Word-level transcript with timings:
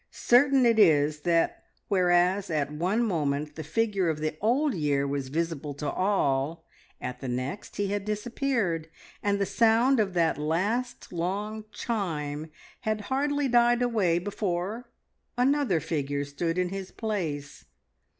Certain 0.09 0.65
it 0.65 0.79
is 0.79 1.19
that, 1.19 1.61
whereas 1.87 2.49
at 2.49 2.71
one 2.71 3.03
moment 3.03 3.53
the 3.55 3.63
figure 3.63 4.09
of 4.09 4.17
the 4.17 4.35
Old 4.41 4.73
Year 4.73 5.07
was 5.07 5.27
visible 5.27 5.75
to 5.75 5.87
all, 5.87 6.65
at 6.99 7.19
the 7.19 7.27
next 7.27 7.75
he 7.75 7.89
had 7.89 8.03
disappeared, 8.03 8.89
and 9.21 9.37
the 9.39 9.45
sound 9.45 9.99
of 9.99 10.15
that 10.15 10.39
last 10.39 11.13
long 11.13 11.65
chime 11.71 12.49
had 12.79 13.01
hardly 13.11 13.47
died 13.47 13.83
away 13.83 14.17
before 14.17 14.89
another 15.37 15.79
figure 15.79 16.25
stood 16.25 16.57
in 16.57 16.69
his 16.69 16.91
place. 16.91 17.65